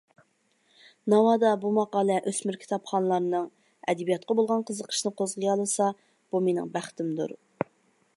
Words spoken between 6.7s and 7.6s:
بەختىمدۇر.